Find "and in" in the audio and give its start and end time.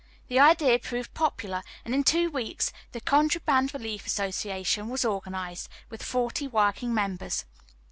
1.85-2.03